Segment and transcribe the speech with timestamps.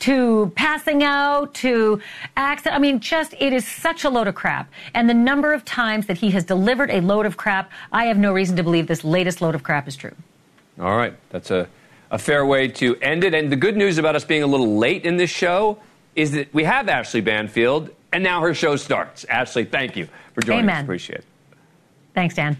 [0.00, 2.00] to passing out to
[2.36, 2.76] accident.
[2.76, 4.70] I mean, just it is such a load of crap.
[4.94, 8.18] And the number of times that he has delivered a load of crap, I have
[8.18, 10.14] no reason to believe this latest load of crap is true.
[10.80, 11.68] All right, that's a
[12.10, 13.34] a fair way to end it.
[13.34, 15.78] And the good news about us being a little late in this show
[16.16, 19.24] is that we have Ashleigh Banfield, and now her show starts.
[19.26, 20.76] Ashleigh, thank you for joining Amen.
[20.76, 20.82] us.
[20.82, 21.24] Appreciate it.
[22.14, 22.56] Thanks, Dan.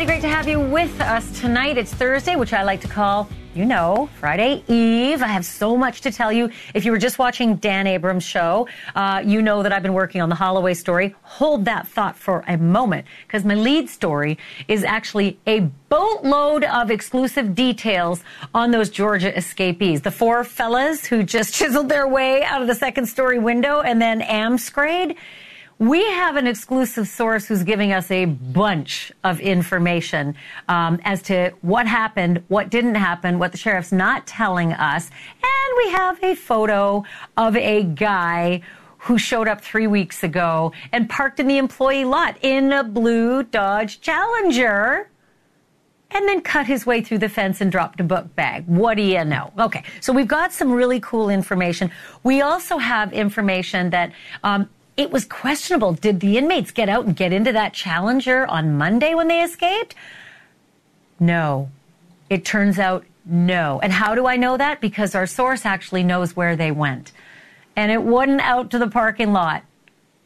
[0.00, 0.20] Everybody.
[0.20, 1.76] Great to have you with us tonight.
[1.76, 5.22] It's Thursday, which I like to call, you know, Friday Eve.
[5.22, 6.50] I have so much to tell you.
[6.72, 10.20] If you were just watching Dan Abrams' show, uh, you know that I've been working
[10.20, 11.16] on the Holloway story.
[11.22, 16.92] Hold that thought for a moment, because my lead story is actually a boatload of
[16.92, 18.22] exclusive details
[18.54, 20.02] on those Georgia escapees.
[20.02, 24.00] The four fellas who just chiseled their way out of the second story window and
[24.00, 25.16] then amscrayed.
[25.78, 30.34] We have an exclusive source who's giving us a bunch of information
[30.68, 35.08] um, as to what happened, what didn't happen, what the sheriff's not telling us.
[35.08, 37.04] And we have a photo
[37.36, 38.62] of a guy
[39.02, 43.44] who showed up three weeks ago and parked in the employee lot in a blue
[43.44, 45.08] Dodge Challenger
[46.10, 48.66] and then cut his way through the fence and dropped a book bag.
[48.66, 49.52] What do you know?
[49.56, 51.92] Okay, so we've got some really cool information.
[52.24, 54.10] We also have information that
[54.42, 54.68] um,
[54.98, 55.92] it was questionable.
[55.94, 59.94] Did the inmates get out and get into that Challenger on Monday when they escaped?
[61.20, 61.70] No.
[62.28, 63.78] It turns out no.
[63.80, 64.80] And how do I know that?
[64.80, 67.12] Because our source actually knows where they went.
[67.76, 69.62] And it wasn't out to the parking lot.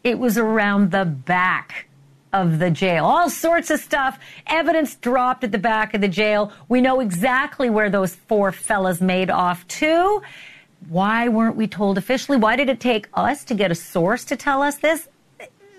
[0.02, 1.86] It was around the back
[2.32, 3.04] of the jail.
[3.04, 4.18] All sorts of stuff.
[4.46, 6.50] Evidence dropped at the back of the jail.
[6.70, 10.22] We know exactly where those four fellas made off to.
[10.88, 12.38] Why weren't we told officially?
[12.38, 15.08] Why did it take us to get a source to tell us this?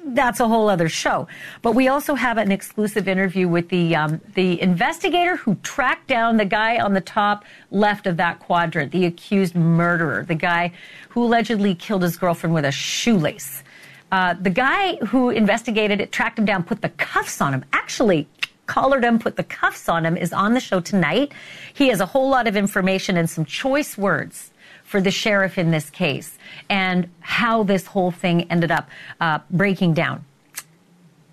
[0.06, 1.28] That's a whole other show.
[1.62, 6.36] But we also have an exclusive interview with the um, the investigator who tracked down
[6.36, 10.74] the guy on the top left of that quadrant, the accused murderer, the guy
[11.10, 13.64] who allegedly killed his girlfriend with a shoelace.
[14.12, 17.64] Uh, the guy who investigated it, tracked him down, put the cuffs on him.
[17.72, 18.28] Actually,
[18.68, 21.32] collared him, put the cuffs on him, is on the show tonight.
[21.74, 24.52] He has a whole lot of information and some choice words
[24.94, 26.38] for the sheriff in this case
[26.70, 28.88] and how this whole thing ended up
[29.20, 30.24] uh, breaking down.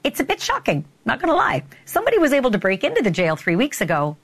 [0.03, 1.63] It's a bit shocking, not going to lie.
[1.85, 4.17] Somebody was able to break into the jail three weeks ago,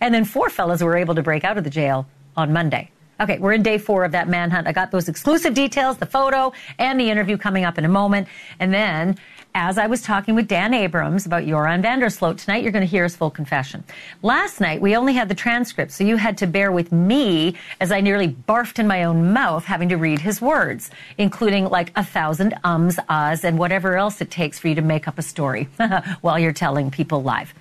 [0.00, 2.90] and then four fellas were able to break out of the jail on Monday.
[3.20, 4.66] Okay, we're in day four of that manhunt.
[4.66, 8.26] I got those exclusive details, the photo, and the interview coming up in a moment.
[8.58, 9.18] And then,
[9.54, 12.84] as I was talking with Dan Abrams about Joran van der Sloot, tonight you're going
[12.84, 13.84] to hear his full confession.
[14.22, 17.90] Last night, we only had the transcript, so you had to bear with me as
[17.90, 22.04] I nearly barfed in my own mouth having to read his words, including like a
[22.04, 25.68] thousand ums, ahs, and whatever else it takes for you to make up a story
[26.20, 27.52] while you're telling people live.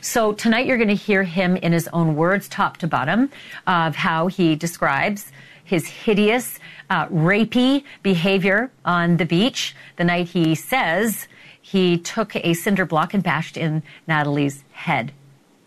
[0.00, 3.30] So tonight you're going to hear him in his own words, top to bottom,
[3.66, 5.30] of how he describes
[5.64, 6.58] his hideous,
[6.90, 11.26] uh, rapey behavior on the beach the night he says
[11.74, 15.10] he took a cinder block and bashed in Natalee's head.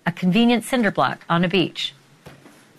[0.05, 1.93] A convenient cinder block on a beach.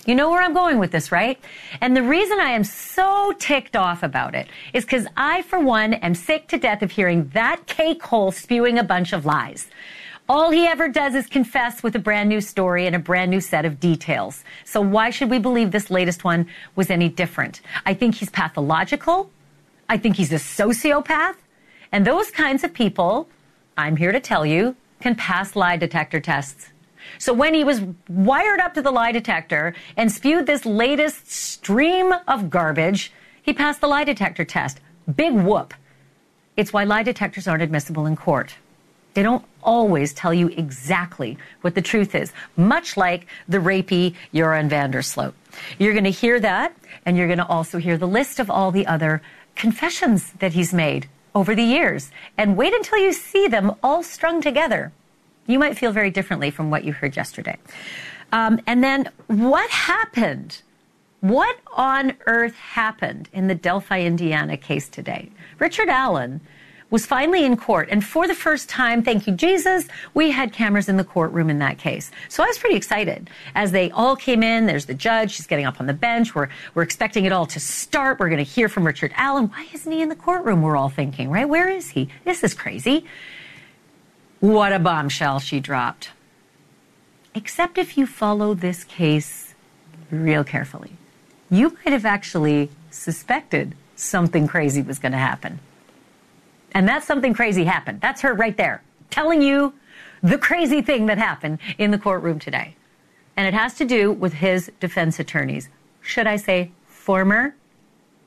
[0.07, 1.39] You know where I'm going with this, right?
[1.83, 5.93] And the reason I am so ticked off about it is because I, for one,
[5.93, 9.69] am sick to death of hearing that cake hole spewing a bunch of lies.
[10.27, 13.43] All he ever does is confess with a brand new story and a brand new
[13.43, 14.43] set of details.
[14.65, 16.47] So why should we believe this latest one
[16.77, 17.61] was any different?
[17.85, 19.31] I think he's pathological.
[19.87, 21.35] I think he's a sociopath.
[21.93, 23.29] And those kinds of people,
[23.77, 26.69] I'm here to tell you, can pass lie detector tests.
[27.19, 32.13] So when he was wired up to the lie detector and spewed this latest stream
[32.27, 33.13] of garbage,
[33.43, 34.81] he passed the lie detector test.
[35.17, 35.73] Big whoop.
[36.57, 38.57] It's why lie detectors aren't admissible in court.
[39.15, 44.69] They don't always tell you exactly what the truth is, much like the rapey Joran
[44.69, 45.03] van der
[45.79, 46.77] You're going to hear that,
[47.07, 49.23] and you're going to also hear the list of all the other
[49.57, 52.11] confessions that he's made over the years.
[52.37, 54.93] And wait until you see them all strung together.
[55.47, 57.57] You might feel very differently from what you heard yesterday.
[58.33, 60.63] Um, and then what happened?
[61.21, 65.31] What on earth happened in the Delphi, Indiana case today?
[65.59, 66.41] Richard Allen
[66.91, 67.89] was finally in court.
[67.91, 71.59] And for the first time, thank you, Jesus, we had cameras in the courtroom in
[71.59, 72.11] that case.
[72.29, 74.67] So I was pretty excited as they all came in.
[74.67, 75.33] There's the judge.
[75.33, 76.35] She's getting up on the bench.
[76.35, 78.19] We're, we're expecting it all to start.
[78.19, 79.49] We're going to hear from Richard Allen.
[79.49, 80.63] Why isn't he in the courtroom?
[80.63, 81.49] We're all thinking, right?
[81.49, 82.09] Where is he?
[82.25, 83.05] This is crazy.
[84.41, 86.11] What a bombshell she dropped.
[87.35, 89.55] Except if you follow this case
[90.11, 90.93] real carefully,
[91.51, 95.61] you might have actually suspected something crazy was going to happen.
[96.79, 98.01] And that's something crazy happened.
[98.01, 99.75] That's her right there telling you
[100.23, 102.77] the crazy thing that happened in the courtroom today.
[103.37, 105.69] And it has to do with his defense attorneys.
[106.03, 107.57] Should I say former?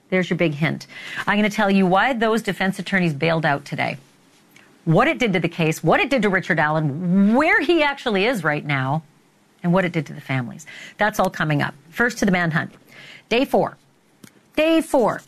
[0.09, 0.88] There's your big hint.
[1.25, 3.95] I'm going to tell you why those defense attorneys bailed out today,
[4.83, 8.25] what it did to the case, what it did to Richard Allen, where he actually
[8.25, 9.01] is right now,
[9.63, 10.65] and what it did to the families.
[10.97, 11.74] That's all coming up.
[11.89, 12.74] First to the manhunt.
[13.30, 13.77] Day four.
[14.57, 15.21] Day four.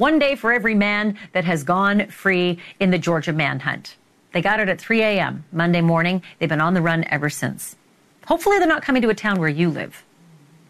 [0.00, 3.96] One day for every man that has gone free in the Georgia manhunt.
[4.32, 5.44] They got it at 3 a.m.
[5.52, 6.22] Monday morning.
[6.38, 7.76] They've been on the run ever since.
[8.24, 10.02] Hopefully, they're not coming to a town where you live,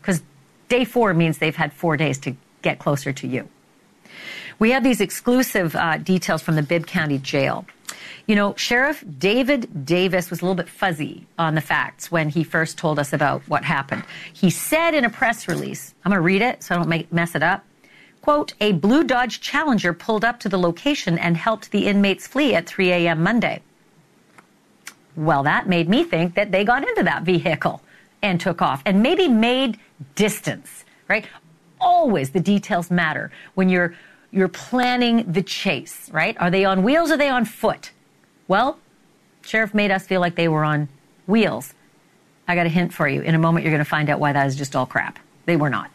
[0.01, 0.25] because
[0.69, 3.49] day four means they've had four days to get closer to you.
[4.59, 7.67] We have these exclusive uh, details from the Bibb County Jail.
[8.27, 12.43] You know, Sheriff David Davis was a little bit fuzzy on the facts when he
[12.43, 14.03] first told us about what happened.
[14.33, 17.13] He said in a press release, I'm going to read it so I don't make,
[17.13, 17.65] mess it up.
[18.23, 22.55] Quote, a blue Dodge Challenger pulled up to the location and helped the inmates flee
[22.55, 23.23] at 3 a.m.
[23.23, 23.63] Monday.
[25.17, 27.83] Well, that made me think that they got into that vehicle
[28.23, 29.79] and took off and maybe made
[30.15, 31.27] distance, right?
[31.81, 33.95] Always the details matter when you're
[34.33, 36.37] you're planning the chase, right?
[36.39, 37.91] Are they on wheels or are they on foot?
[38.47, 38.79] Well,
[39.43, 40.89] sheriff made us feel like they were on
[41.27, 41.75] wheels.
[42.47, 43.23] I got a hint for you.
[43.23, 45.19] In a moment you're going to find out why that is just all crap.
[45.47, 45.91] They were not.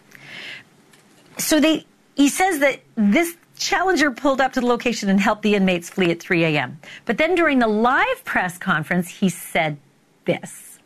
[1.38, 5.56] So they he says that this Challenger pulled up to the location and helped the
[5.56, 6.80] inmates flee at 3 a.m.
[7.06, 9.78] But then during the live press conference, he said
[10.26, 10.80] this.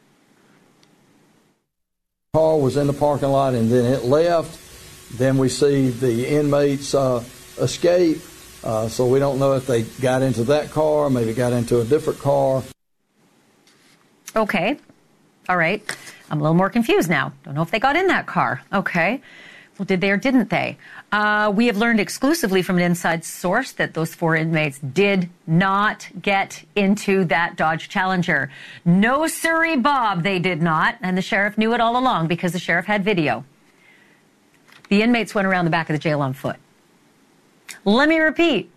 [2.34, 5.18] Car was in the parking lot and then it left.
[5.18, 7.24] Then we see the inmates uh,
[7.58, 8.20] escape.
[8.64, 11.86] Uh, so we don't know if they got into that car, maybe got into a
[11.86, 12.62] different car.
[14.36, 14.78] Okay.
[15.48, 15.82] All right.
[16.30, 17.34] I'm a little more confused now.
[17.44, 18.62] Don't know if they got in that car.
[18.72, 19.22] Okay.
[19.86, 20.78] Did they or didn't they?
[21.12, 26.10] Uh, we have learned exclusively from an inside source that those four inmates did not
[26.22, 28.52] get into that Dodge Challenger.
[28.84, 30.98] No, Surrey Bob, they did not.
[31.02, 33.46] And the sheriff knew it all along because the sheriff had video.
[34.90, 36.58] The inmates went around the back of the jail on foot.
[37.86, 38.70] Let me repeat.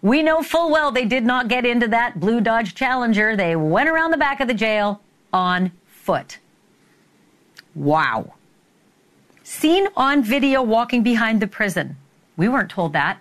[0.00, 3.36] We know full well they did not get into that blue Dodge Challenger.
[3.36, 5.00] They went around the back of the jail
[5.32, 6.38] on foot.
[7.74, 8.34] Wow
[9.52, 11.96] seen on video walking behind the prison.
[12.36, 13.18] We weren't told that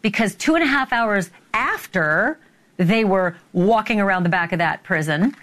[0.00, 2.38] because two and a half hours after
[2.78, 5.36] they were walking around the back of that prison,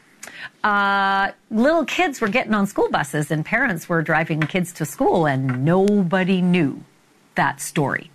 [0.64, 5.28] uh, little kids were getting on school buses and parents were driving kids to school,
[5.28, 6.84] and nobody knew
[7.36, 8.10] that story.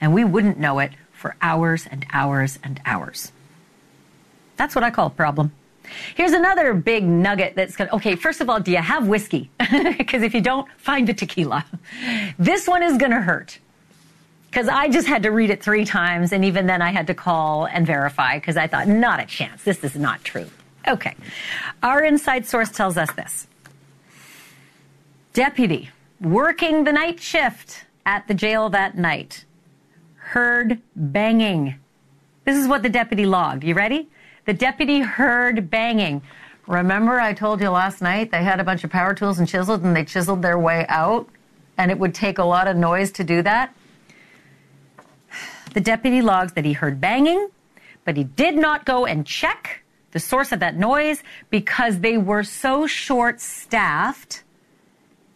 [0.00, 3.32] And we wouldn't know it for hours and hours and hours.
[4.56, 5.52] That's what I call a problem.
[6.14, 9.50] Here's another big nugget that's going to, okay, first of all, do you have whiskey?
[9.98, 11.64] Because if you don't, find the tequila.
[12.38, 13.58] This one is going to hurt.
[14.50, 17.14] Because I just had to read it three times, and even then I had to
[17.14, 19.64] call and verify because I thought, not a chance.
[19.64, 20.46] This is not true.
[20.86, 21.14] Okay.
[21.82, 23.46] Our inside source tells us this
[25.32, 29.44] Deputy working the night shift at the jail that night
[30.16, 31.74] heard banging.
[32.44, 33.64] This is what the deputy logged.
[33.64, 34.08] You ready?
[34.44, 36.22] The deputy heard banging.
[36.66, 39.82] Remember, I told you last night they had a bunch of power tools and chisels
[39.82, 41.28] and they chiseled their way out,
[41.78, 43.74] and it would take a lot of noise to do that?
[45.72, 47.48] The deputy logs that he heard banging,
[48.04, 49.82] but he did not go and check
[50.12, 54.44] the source of that noise because they were so short staffed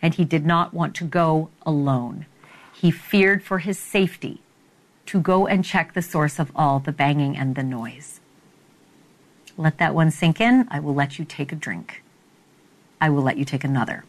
[0.00, 2.26] and he did not want to go alone.
[2.72, 4.40] He feared for his safety
[5.06, 8.17] to go and check the source of all the banging and the noise.
[9.58, 10.68] Let that one sink in.
[10.70, 12.02] I will let you take a drink.
[13.00, 14.04] I will let you take another.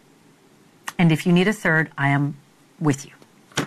[0.98, 2.38] And if you need a third, I am
[2.80, 3.66] with you.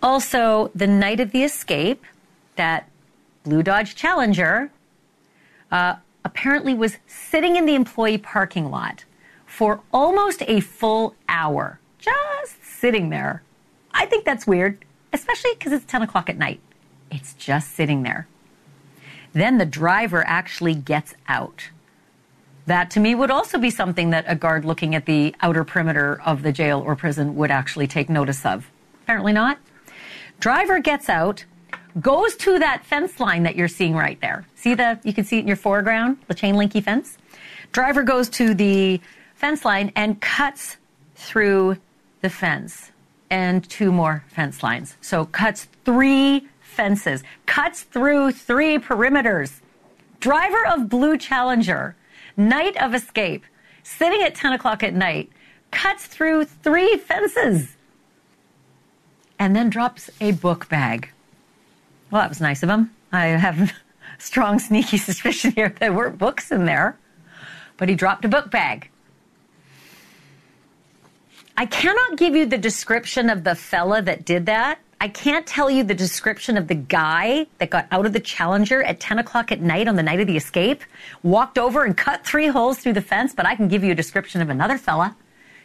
[0.00, 2.04] Also, the night of the escape,
[2.54, 2.88] that
[3.42, 4.70] Blue Dodge Challenger
[5.70, 9.04] uh, apparently was sitting in the employee parking lot
[9.46, 13.42] for almost a full hour, just sitting there.
[13.92, 16.60] I think that's weird, especially because it's 10 o'clock at night.
[17.10, 18.28] It's just sitting there.
[19.32, 21.70] Then the driver actually gets out.
[22.66, 26.20] That to me would also be something that a guard looking at the outer perimeter
[26.24, 28.70] of the jail or prison would actually take notice of.
[29.04, 29.58] Apparently not.
[30.38, 31.44] Driver gets out,
[32.00, 34.46] goes to that fence line that you're seeing right there.
[34.54, 37.16] See the, you can see it in your foreground, the chain linky fence.
[37.72, 39.00] Driver goes to the
[39.34, 40.76] fence line and cuts
[41.14, 41.78] through
[42.20, 42.92] the fence
[43.30, 44.96] and two more fence lines.
[45.00, 49.60] So cuts three fences, cuts through three perimeters.
[50.20, 51.96] Driver of Blue Challenger,
[52.36, 53.44] night of escape,
[53.82, 55.30] sitting at 10 o'clock at night,
[55.70, 57.76] cuts through three fences
[59.38, 61.10] and then drops a book bag.
[62.10, 62.90] Well, that was nice of him.
[63.12, 63.72] I have
[64.18, 66.98] strong, sneaky suspicion here there weren't books in there,
[67.76, 68.90] but he dropped a book bag.
[71.56, 74.78] I cannot give you the description of the fella that did that.
[75.00, 78.82] I can't tell you the description of the guy that got out of the Challenger
[78.82, 80.82] at 10 o'clock at night on the night of the escape,
[81.22, 83.94] walked over and cut three holes through the fence, but I can give you a
[83.94, 85.16] description of another fella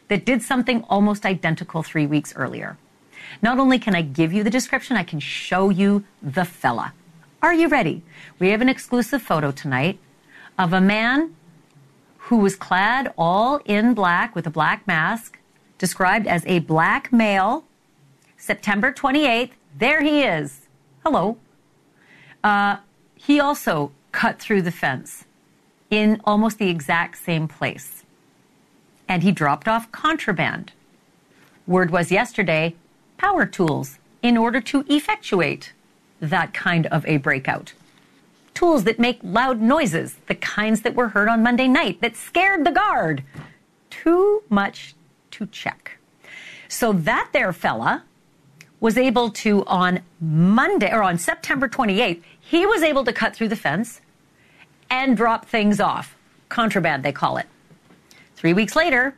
[0.07, 2.77] that did something almost identical three weeks earlier.
[3.41, 6.93] Not only can I give you the description, I can show you the fella.
[7.41, 8.03] Are you ready?
[8.37, 9.97] We have an exclusive photo tonight
[10.59, 11.35] of a man
[12.17, 15.39] who was clad all in black with a black mask,
[15.79, 17.65] described as a black male.
[18.43, 20.67] September 28th, there he is.
[21.05, 21.37] Hello.
[22.43, 22.75] Uh,
[23.15, 25.23] he also cut through the fence
[25.89, 28.03] in almost the exact same place.
[29.07, 30.73] And he dropped off contraband.
[31.65, 32.75] Word was yesterday
[33.17, 35.71] power tools in order to effectuate
[36.19, 37.71] that kind of a breakout.
[38.53, 42.65] Tools that make loud noises, the kinds that were heard on Monday night that scared
[42.65, 43.23] the guard.
[43.89, 44.95] Too much
[45.31, 45.97] to check.
[46.67, 48.03] So that there fella
[48.83, 53.47] was able to, on Monday or on September 28th, he was able to cut through
[53.47, 54.01] the fence
[54.89, 56.17] and drop things off.
[56.49, 57.45] Contraband, they call it.
[58.35, 59.15] Three weeks later,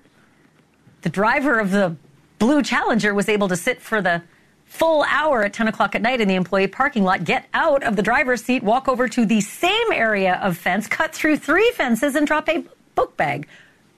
[1.01, 1.95] the driver of the
[2.37, 4.21] Blue Challenger was able to sit for the
[4.65, 7.95] full hour at 10 o'clock at night in the employee parking lot, get out of
[7.95, 12.13] the driver's seat, walk over to the same area of fence, cut through three fences,
[12.13, 13.47] and drop a book bag.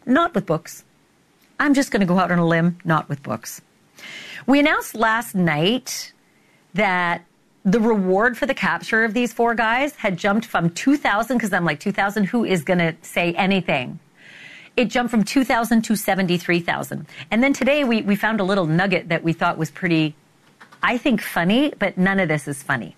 [0.05, 0.85] Not with books.
[1.59, 3.61] I'm just going to go out on a limb, not with books.
[4.45, 6.13] We announced last night
[6.73, 7.25] that
[7.63, 11.65] the reward for the capture of these four guys had jumped from 2,000, because I'm
[11.65, 13.99] like, 2,000, who is going to say anything?
[14.77, 17.07] it jumped from 2,000 to 73,000.
[17.31, 20.15] And then today we, we found a little nugget that we thought was pretty,
[20.83, 22.95] I think, funny, but none of this is funny.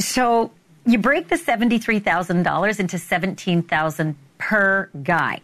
[0.00, 0.50] So
[0.84, 5.40] you break the $73,000 into 17,000 per guy.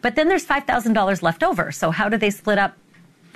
[0.00, 1.70] But then there's $5,000 left over.
[1.72, 2.74] So how do they split up?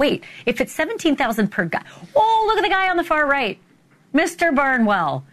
[0.01, 1.83] Wait, if it's 17,000 per guy.
[2.17, 3.57] Oh, look at the guy on the far right.
[4.13, 4.53] Mr.
[4.53, 5.25] Barnwell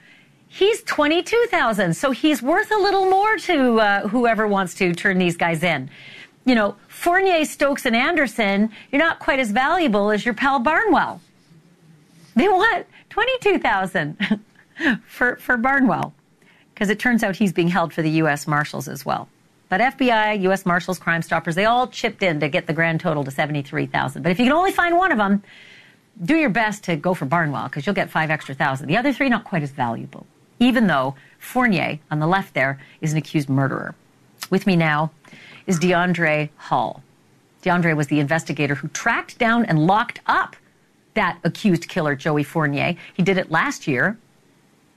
[0.48, 1.94] he's 22,000.
[1.94, 5.90] So he's worth a little more to uh, whoever wants to turn these guys in.
[6.46, 11.22] You know, Fournier, Stokes, and Anderson, you're not quite as valuable as your pal Barnwell.
[12.36, 14.42] They want 22,000
[15.06, 16.14] for, for Barnwell
[16.74, 18.48] because it turns out he's being held for the U.S.
[18.48, 19.28] Marshals as well.
[19.70, 20.66] But FBI, U.S.
[20.66, 24.22] Marshals, Crime Stoppers, they all chipped in to get the grand total to 73,000.
[24.22, 25.44] But if you can only find one of them,
[26.24, 28.88] do your best to go for Barnwell because you'll get five extra thousand.
[28.88, 30.26] The other three, not quite as valuable
[30.60, 33.96] even though Fournier, on the left there, is an accused murderer.
[34.50, 35.12] With me now
[35.66, 37.04] is DeAndre Hall.
[37.64, 40.56] DeAndre was the investigator who tracked down and locked up
[41.16, 42.96] that accused killer, Joey Fournier.
[43.14, 44.18] He did it last year.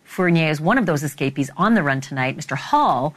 [0.05, 2.37] Fournier is one of those escapees on the run tonight.
[2.37, 2.57] Mr.
[2.57, 3.15] Hall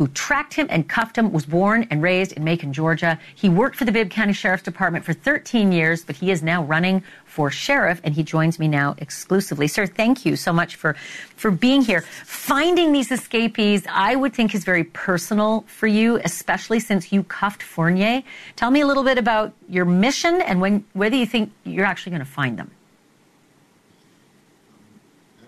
[0.00, 3.18] who tracked him and cuffed him, was born and raised in Macon, Georgia.
[3.34, 6.64] He worked for the Bibb County Sheriff's Department for 13 years, but he is now
[6.64, 9.68] running for sheriff, and he joins me now exclusively.
[9.68, 10.94] Sir, thank you so much for,
[11.36, 12.00] for being here.
[12.24, 17.62] Finding these escapees, I would think, is very personal for you, especially since you cuffed
[17.62, 18.22] Fournier.
[18.56, 22.12] Tell me a little bit about your mission and when, whether you think you're actually
[22.12, 22.70] going to find them.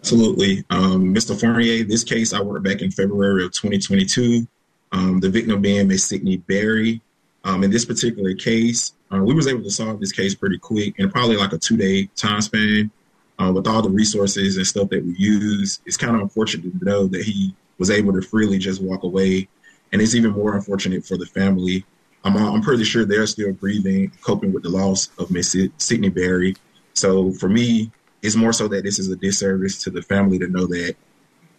[0.02, 0.64] Absolutely.
[0.68, 1.38] Um, Mr.
[1.38, 4.44] Fournier, this case I worked back in February of 2022.
[4.90, 7.00] Um, the victim being Miss Sydney Berry.
[7.44, 10.99] Um, in this particular case, uh, we was able to solve this case pretty quick
[10.99, 12.90] in probably like a two day time span.
[13.38, 16.85] Uh, with all the resources and stuff that we use, it's kind of unfortunate to
[16.85, 19.49] know that he was able to freely just walk away.
[19.92, 21.85] And it's even more unfortunate for the family.
[22.25, 26.56] I'm, I'm pretty sure they're still breathing, coping with the loss of Miss Sydney Berry.
[26.94, 27.92] So for me,
[28.23, 30.97] it's more so that this is a disservice to the family to know that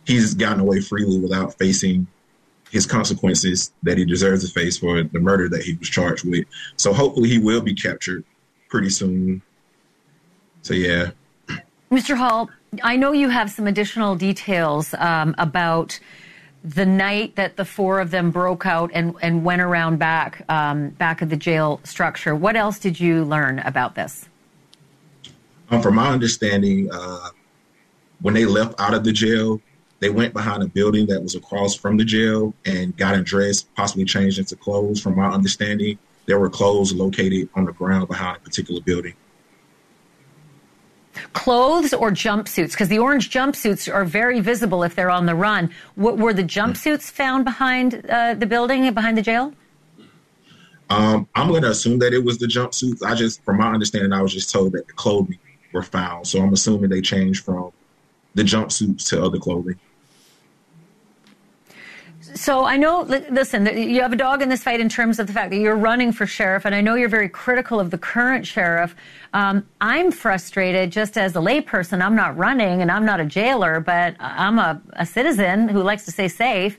[0.05, 2.07] he's gotten away freely without facing
[2.71, 6.45] his consequences that he deserves to face for the murder that he was charged with.
[6.77, 8.23] So hopefully he will be captured
[8.69, 9.43] pretty soon.
[10.63, 11.11] So yeah.
[11.91, 12.17] Mr.
[12.17, 12.49] Hall,
[12.81, 15.99] I know you have some additional details um, about
[16.63, 20.89] the night that the four of them broke out and, and went around back um,
[20.91, 22.33] back of the jail structure.
[22.33, 24.27] What else did you learn about this?
[25.69, 27.29] Um, from my understanding, uh,
[28.21, 29.61] when they left out of the jail,
[29.99, 34.05] they went behind a building that was across from the jail and got undressed, possibly
[34.05, 35.01] changed into clothes.
[35.01, 39.13] From my understanding, there were clothes located on the ground behind a particular building.
[41.33, 42.71] Clothes or jumpsuits?
[42.71, 45.69] Because the orange jumpsuits are very visible if they're on the run.
[45.95, 49.53] What, were the jumpsuits found behind uh, the building, behind the jail?
[50.89, 53.03] Um, I'm going to assume that it was the jumpsuits.
[53.03, 55.39] I just, from my understanding, I was just told that the clothing
[55.73, 56.27] were found.
[56.27, 57.71] So I'm assuming they changed from
[58.35, 59.79] the jumpsuits to other clothing.
[62.35, 65.33] So I know, listen, you have a dog in this fight in terms of the
[65.33, 68.47] fact that you're running for sheriff, and I know you're very critical of the current
[68.47, 68.95] sheriff.
[69.33, 72.01] Um, I'm frustrated just as a layperson.
[72.01, 76.05] I'm not running and I'm not a jailer, but I'm a, a citizen who likes
[76.05, 76.77] to stay safe.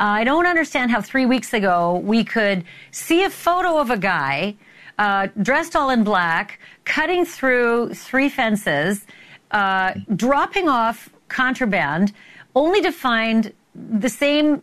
[0.00, 3.98] Uh, I don't understand how three weeks ago we could see a photo of a
[3.98, 4.56] guy
[4.98, 9.06] uh, dressed all in black, cutting through three fences,
[9.50, 12.12] uh, dropping off contraband,
[12.54, 14.62] only to find the same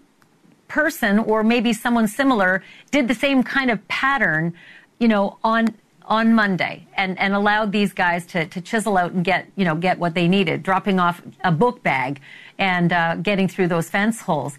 [0.68, 4.54] person or maybe someone similar did the same kind of pattern,
[5.00, 5.74] you know, on
[6.08, 9.76] on Monday and, and allowed these guys to, to chisel out and get, you know,
[9.76, 12.22] get what they needed, dropping off a book bag
[12.58, 14.58] and uh, getting through those fence holes.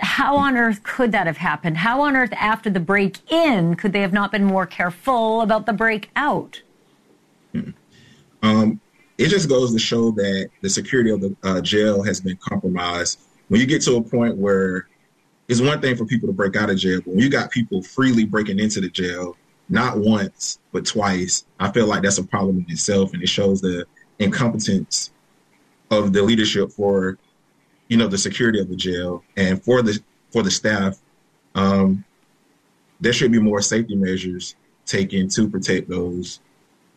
[0.00, 1.76] How on earth could that have happened?
[1.76, 5.66] How on earth, after the break in, could they have not been more careful about
[5.66, 6.62] the break out?
[8.42, 8.80] Um,
[9.18, 13.20] it just goes to show that the security of the uh, jail has been compromised.
[13.48, 14.88] When you get to a point where
[15.48, 17.82] it's one thing for people to break out of jail, but when you got people
[17.82, 19.36] freely breaking into the jail,
[19.68, 23.60] not once but twice, I feel like that's a problem in itself, and it shows
[23.60, 23.84] the
[24.18, 25.10] incompetence
[25.90, 27.18] of the leadership for,
[27.90, 30.98] you know, the security of the jail and for the for the staff.
[31.54, 32.04] Um,
[33.00, 34.54] there should be more safety measures
[34.86, 36.40] taken to protect those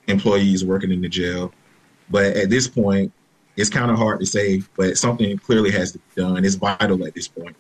[0.08, 1.52] employees working in the jail.
[2.10, 3.12] But at this point,
[3.58, 6.46] it's kind of hard to say, but something clearly has to be done.
[6.46, 7.56] It's vital at this point.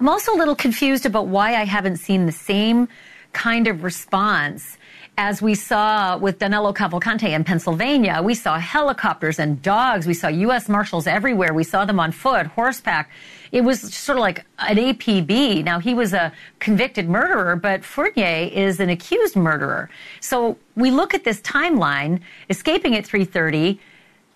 [0.00, 2.88] I'm also a little confused about why I haven't seen the same
[3.32, 4.78] kind of response
[5.16, 8.20] as we saw with Danilo Cavalcante in Pennsylvania.
[8.22, 10.06] We saw helicopters and dogs.
[10.06, 10.68] We saw U.S.
[10.68, 11.54] Marshals everywhere.
[11.54, 13.10] We saw them on foot, horseback.
[13.52, 15.62] It was sort of like an APB.
[15.62, 19.88] Now, he was a convicted murderer, but Fournier is an accused murderer.
[20.20, 23.78] So we look at this timeline, escaping at 330.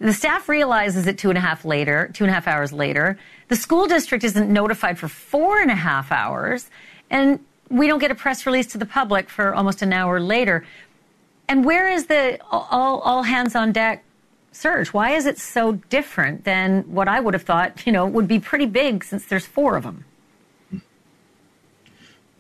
[0.01, 3.19] The staff realizes it two and a half later, two and a half hours later.
[3.49, 6.71] The school district isn't notified for four and a half hours,
[7.11, 10.65] and we don't get a press release to the public for almost an hour later.
[11.49, 14.05] And where is the all, all hands on deck
[14.53, 14.93] search?
[14.93, 18.39] Why is it so different than what I would have thought, you know, would be
[18.39, 20.05] pretty big since there's four of them?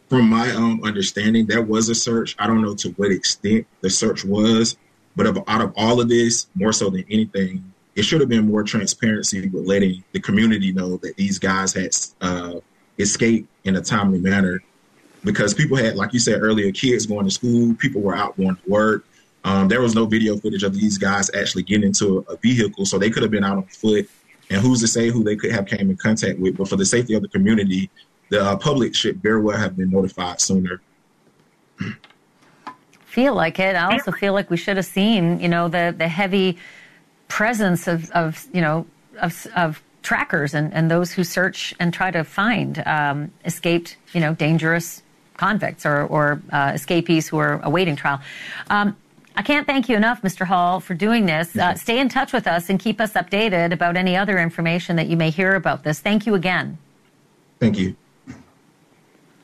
[0.09, 2.35] From my own understanding, there was a search.
[2.39, 4.77] I don't know to what extent the search was,
[5.17, 8.63] but out of all of this, more so than anything, it should have been more
[8.63, 12.55] transparency with letting the community know that these guys had uh,
[12.99, 14.63] escaped in a timely manner
[15.29, 18.57] because people had, like you said earlier, kids going to school, people were out going
[18.57, 19.05] to work.
[19.45, 22.87] Um, there was no video footage of these guys actually getting into a, a, vehicle,
[22.87, 24.09] so they could have been out on foot.
[24.49, 26.57] And who's to say who they could have came in contact with?
[26.57, 27.91] But for the safety of the community,
[28.31, 30.81] the uh, public should very well have been notified sooner.
[33.05, 33.77] Feel like it.
[33.77, 36.57] I also feel like we should have seen, you know, the the heavy
[37.29, 38.87] presence of, of you know,
[39.21, 44.21] of, of trackers and, and those who search and try to find um, escaped, you
[44.21, 45.03] know, dangerous
[45.39, 48.21] convicts or, or uh, escapees who are awaiting trial.
[48.69, 48.97] Um,
[49.35, 50.45] I can't thank you enough, Mr.
[50.45, 51.57] Hall, for doing this.
[51.57, 55.07] Uh, stay in touch with us and keep us updated about any other information that
[55.07, 56.01] you may hear about this.
[56.01, 56.77] Thank you again.
[57.61, 57.97] Thank you.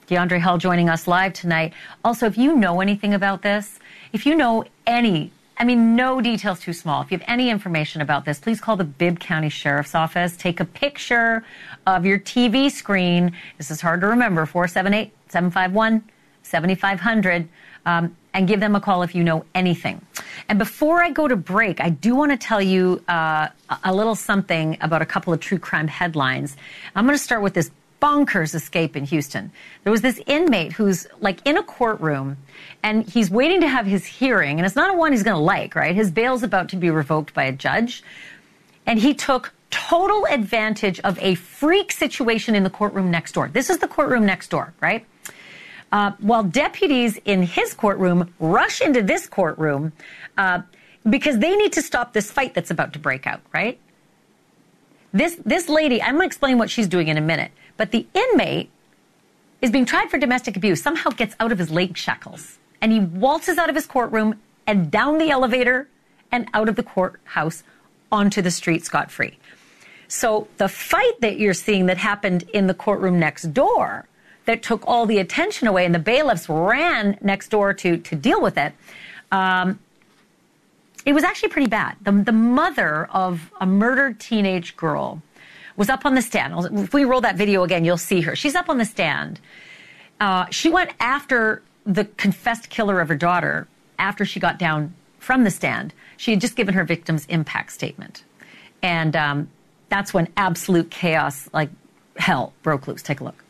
[0.08, 1.72] DeAndre Hall joining us live tonight.
[2.04, 3.78] Also, if you know anything about this,
[4.12, 7.02] if you know any I mean, no details too small.
[7.02, 10.36] If you have any information about this, please call the Bibb County Sheriff's Office.
[10.36, 11.44] Take a picture
[11.86, 13.36] of your TV screen.
[13.56, 16.02] This is hard to remember 478 751
[16.42, 17.48] 7500.
[17.86, 20.04] Um, and give them a call if you know anything.
[20.48, 23.48] And before I go to break, I do want to tell you uh,
[23.84, 26.56] a little something about a couple of true crime headlines.
[26.96, 27.70] I'm going to start with this
[28.02, 29.50] bonkers escape in Houston.
[29.84, 32.36] There was this inmate who's like in a courtroom
[32.82, 35.42] and he's waiting to have his hearing, and it's not a one he's going to
[35.42, 35.94] like, right?
[35.94, 38.02] His bail's about to be revoked by a judge.
[38.84, 43.48] And he took total advantage of a freak situation in the courtroom next door.
[43.48, 45.06] This is the courtroom next door, right?
[45.94, 49.92] Uh, while deputies in his courtroom rush into this courtroom
[50.36, 50.60] uh,
[51.08, 53.78] because they need to stop this fight that's about to break out, right?
[55.12, 57.52] This this lady, I'm going to explain what she's doing in a minute.
[57.76, 58.70] But the inmate
[59.62, 62.98] is being tried for domestic abuse, somehow gets out of his leg shackles and he
[62.98, 65.88] waltzes out of his courtroom and down the elevator
[66.32, 67.62] and out of the courthouse
[68.10, 69.38] onto the street scot free.
[70.08, 74.08] So the fight that you're seeing that happened in the courtroom next door
[74.46, 78.40] that took all the attention away and the bailiffs ran next door to, to deal
[78.40, 78.72] with it,
[79.32, 79.78] um,
[81.06, 81.96] it was actually pretty bad.
[82.02, 85.22] The, the mother of a murdered teenage girl
[85.76, 86.54] was up on the stand.
[86.78, 88.36] If we roll that video again, you'll see her.
[88.36, 89.40] She's up on the stand.
[90.20, 93.66] Uh, she went after the confessed killer of her daughter
[93.98, 95.92] after she got down from the stand.
[96.16, 98.24] She had just given her victim's impact statement.
[98.82, 99.48] And um,
[99.88, 101.70] that's when absolute chaos, like
[102.16, 103.02] hell, broke loose.
[103.02, 103.43] Take a look.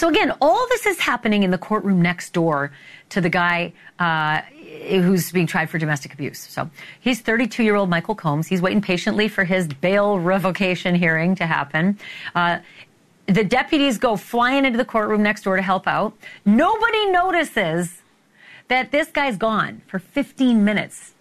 [0.00, 2.72] So again, all this is happening in the courtroom next door
[3.10, 4.40] to the guy uh,
[4.88, 6.38] who's being tried for domestic abuse.
[6.38, 8.46] So he's 32 year old Michael Combs.
[8.46, 11.98] He's waiting patiently for his bail revocation hearing to happen.
[12.34, 12.60] Uh,
[13.26, 16.14] the deputies go flying into the courtroom next door to help out.
[16.46, 18.00] Nobody notices
[18.68, 21.12] that this guy's gone for 15 minutes.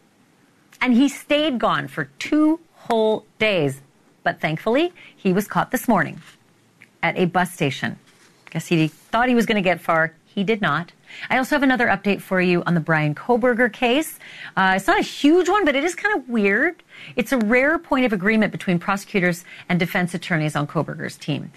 [0.79, 3.81] And he stayed gone for two whole days.
[4.23, 6.21] But thankfully, he was caught this morning
[7.03, 7.99] at a bus station.
[8.49, 10.13] Guess he thought he was going to get far.
[10.25, 10.91] He did not.
[11.29, 14.19] I also have another update for you on the Bryan Kohberger case.
[14.55, 16.83] Uh, it's not a huge one, but it is kind of weird.
[17.15, 21.51] It's a rare point of agreement between prosecutors and defense attorneys on Kohberger's team.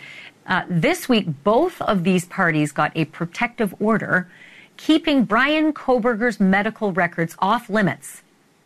[0.46, 4.28] Uh, this week, both of these parties got a protective order
[4.76, 8.22] keeping Bryan Kohberger's medical records off limits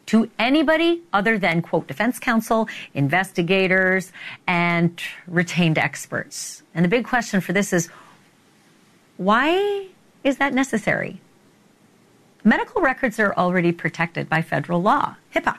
[0.07, 4.13] to anybody other than, quote, defense counsel, investigators,
[4.47, 6.63] and retained experts.
[6.75, 7.91] And the big question for this is
[9.17, 9.89] why
[10.25, 11.21] is that necessary?
[12.45, 15.59] Medical records are already protected by federal law, HIPAA.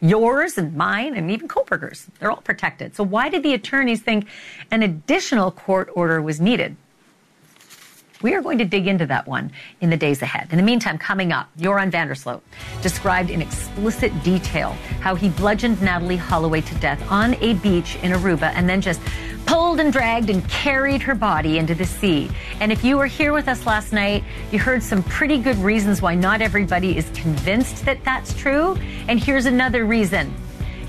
[0.00, 2.94] Yours and mine and even Kohberger's, they're all protected.
[2.94, 4.26] So why did the attorneys think
[4.70, 6.76] an additional court order was needed?
[8.24, 10.48] We are going to dig into that one in the days ahead.
[10.50, 12.42] In the meantime, coming up, Joran van der Sloot
[12.80, 14.70] described in explicit detail
[15.02, 19.02] how he bludgeoned Natalee Holloway to death on a beach in Aruba and then just
[19.44, 22.30] pulled and dragged and carried her body into the sea.
[22.60, 26.00] And if you were here with us last night, you heard some pretty good reasons
[26.00, 28.74] why not everybody is convinced that that's true.
[29.06, 30.34] And here's another reason.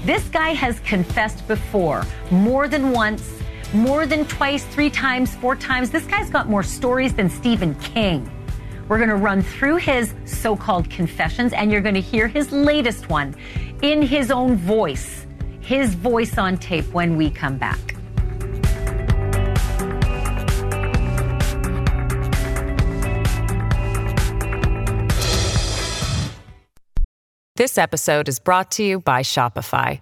[0.06, 3.30] This guy has confessed before, more than once,
[3.76, 5.92] more than twice, three times, four times.
[5.92, 8.32] This guy's got more stories than Stephen King.
[8.88, 12.52] We're going to run through his so called confessions, and you're going to hear his
[12.52, 13.36] latest one
[13.82, 15.26] in his own voice,
[15.60, 17.80] his voice on tape when we come back.
[27.58, 30.02] This episode is brought to you by Shopify.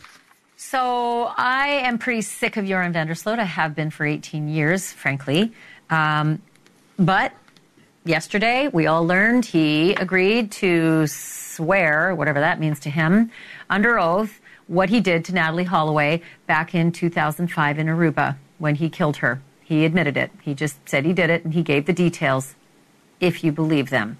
[0.71, 3.39] So I am pretty sick of Joran van der Sloot.
[3.39, 5.51] I have been for 18 years, frankly.
[5.89, 6.41] Um,
[6.97, 7.33] but
[8.05, 13.31] yesterday, we all learned he agreed to swear, whatever that means to him,
[13.69, 18.89] under oath, what he did to Natalee Holloway back in 2005 in Aruba when he
[18.89, 19.41] killed her.
[19.61, 20.31] He admitted it.
[20.41, 22.55] He just said he did it and he gave the details,
[23.19, 24.19] if you believe them.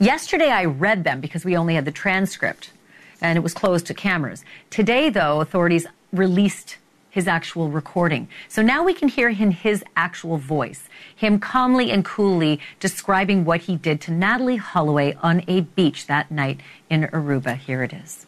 [0.00, 2.72] Yesterday, I read them because we only had the transcript
[3.20, 4.44] and it was closed to cameras.
[4.70, 6.76] Today, though, authorities released
[7.10, 8.28] his actual recording.
[8.48, 13.62] So now we can hear in his actual voice, him calmly and coolly describing what
[13.62, 17.56] he did to Natalee Holloway on a beach that night in Aruba.
[17.56, 18.26] Here it is.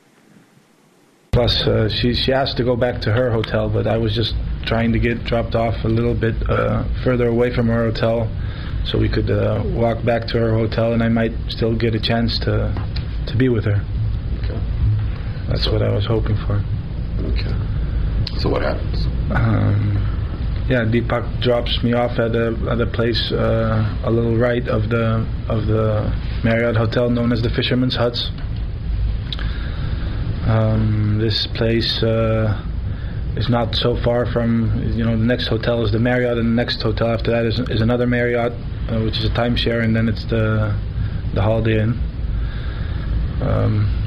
[1.33, 4.35] Plus, uh, she, she asked to go back to her hotel, but I was just
[4.67, 8.31] trying to get dropped off a little bit uh, further away from her hotel
[8.85, 12.01] so we could uh, walk back to her hotel and I might still get a
[12.01, 12.75] chance to,
[13.29, 13.83] to be with her.
[15.53, 16.65] That's what I was hoping for.
[17.21, 18.39] Okay.
[18.39, 19.05] So what happens?
[19.31, 24.67] Um, yeah, Deepak drops me off at a at a place uh, a little right
[24.67, 26.11] of the of the
[26.43, 28.31] Marriott hotel known as the Fisherman's Huts.
[30.47, 32.59] Um, this place uh,
[33.37, 36.55] is not so far from, you know, the next hotel is the Marriott, and the
[36.55, 38.53] next hotel after that is, is another Marriott,
[38.89, 40.75] uh, which is a timeshare, and then it's the
[41.35, 42.01] the Holiday Inn.
[43.43, 44.02] Um,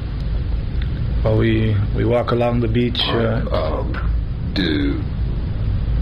[1.26, 3.00] well, we we walk along the beach.
[3.02, 3.90] Uh, um,
[4.54, 5.02] do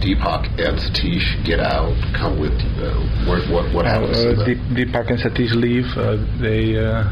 [0.05, 1.97] Deepak and Satish get out?
[2.15, 2.85] Come with you?
[2.85, 4.19] Uh, what what, what happens?
[4.19, 4.45] Uh?
[4.45, 5.87] Deep, Deepak and Satish leave.
[5.97, 7.09] Uh, they uh,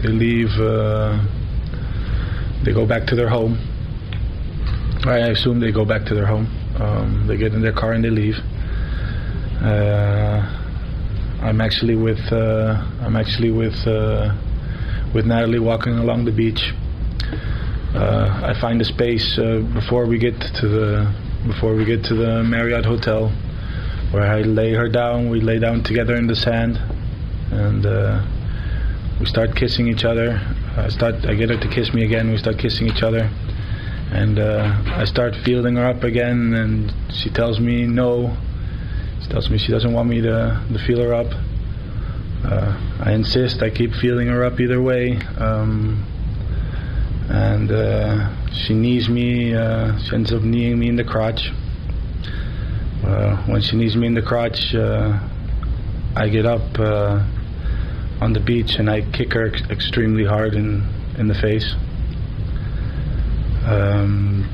[0.00, 0.48] they leave.
[0.56, 1.20] Uh,
[2.64, 3.60] they go back to their home.
[5.04, 6.46] I assume they go back to their home.
[6.80, 8.36] Um, they get in their car and they leave.
[9.60, 10.40] Uh,
[11.42, 14.32] I'm actually with uh, I'm actually with uh,
[15.14, 16.72] with Natalee walking along the beach.
[17.94, 21.14] Uh, I find a space uh, before we get to the
[21.46, 23.28] before we get to the Marriott hotel,
[24.10, 25.30] where I lay her down.
[25.30, 26.76] We lay down together in the sand,
[27.52, 28.20] and uh,
[29.20, 30.40] we start kissing each other.
[30.76, 31.24] I start.
[31.24, 32.32] I get her to kiss me again.
[32.32, 33.30] We start kissing each other,
[34.10, 36.52] and uh, I start feeling her up again.
[36.54, 38.36] And she tells me no.
[39.22, 41.30] She tells me she doesn't want me to, to feel her up.
[42.44, 42.74] Uh,
[43.06, 43.62] I insist.
[43.62, 45.16] I keep feeling her up either way.
[45.38, 46.10] Um,
[47.28, 49.54] and uh, she knees me.
[49.54, 51.50] Uh, she ends up kneeing me in the crotch.
[53.04, 55.18] Uh, when she knees me in the crotch, uh,
[56.16, 57.22] I get up uh,
[58.20, 60.82] on the beach and I kick her ex- extremely hard in
[61.18, 61.74] in the face.
[63.66, 64.48] Um,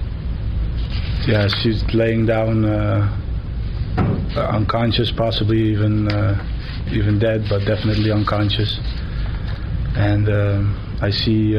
[1.27, 3.17] yeah, she's laying down, uh,
[4.37, 6.09] unconscious, possibly even
[6.93, 8.79] even dead, but definitely unconscious.
[9.97, 11.57] And um I see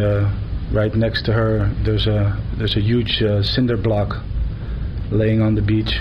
[0.72, 4.24] right next to her there's a there's a huge uh, cinder block
[5.12, 6.00] laying on the beach.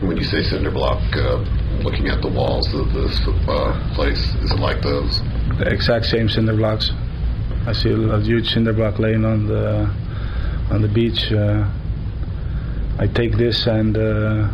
[0.00, 1.38] When you say cinder block, uh,
[1.82, 5.20] looking at the walls of this uh, place, is it like those?
[5.58, 6.90] the exact same cinder blocks.
[7.66, 9.90] I see a, huge cinder block laying on the
[10.70, 11.32] on the beach.
[11.32, 11.68] Uh,
[12.98, 14.48] I take this and uh,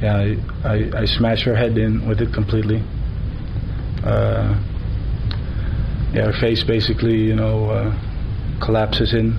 [0.00, 2.82] yeah, I, I, I smash her head in with it completely.
[4.04, 4.54] Uh,
[6.12, 8.05] yeah, her face basically, you know, uh,
[8.60, 9.38] collapses in.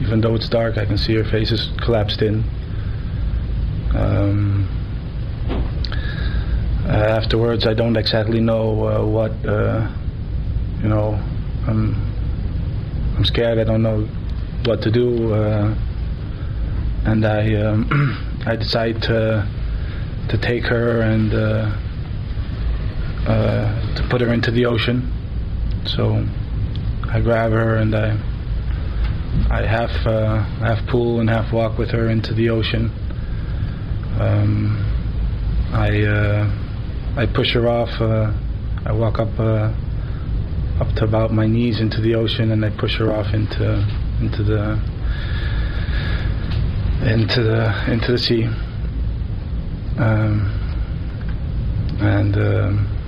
[0.00, 2.44] Even though it's dark, I can see her face is collapsed in.
[3.94, 4.68] Um,
[6.84, 9.88] uh, afterwards, I don't exactly know uh, what, uh,
[10.82, 11.14] you know,
[11.66, 11.94] I'm,
[13.16, 13.58] I'm scared.
[13.58, 14.08] I don't know
[14.64, 15.74] what to do, uh,
[17.04, 19.48] and I, um, I decide to,
[20.28, 21.78] to take her and uh,
[23.26, 25.12] uh, to put her into the ocean.
[25.86, 26.26] So
[27.12, 28.16] I grab her and I,
[29.50, 32.90] I half, uh, half pull and half walk with her into the ocean.
[34.18, 34.78] Um,
[35.72, 37.90] I uh, I push her off.
[38.00, 38.32] Uh,
[38.86, 39.72] I walk up uh,
[40.80, 43.86] up to about my knees into the ocean, and I push her off into
[44.20, 44.72] into the
[47.04, 48.44] into the into the sea.
[49.98, 50.58] Um,
[52.00, 53.01] and um,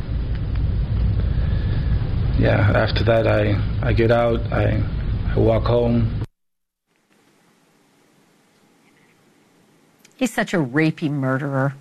[2.39, 4.41] yeah, after that, I I get out.
[4.53, 4.83] I
[5.35, 6.25] I walk home.
[10.17, 11.75] He's such a rapey murderer.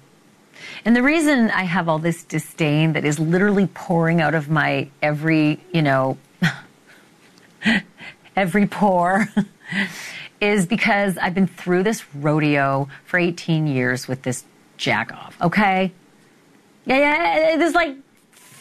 [0.86, 4.90] And the reason I have all this disdain that is literally pouring out of my
[5.02, 6.18] every, you know,
[8.36, 9.30] every pore
[10.42, 14.44] is because I've been through this rodeo for 18 years with this
[14.78, 15.92] jack off, okay?
[16.86, 17.96] Yeah, yeah, this is like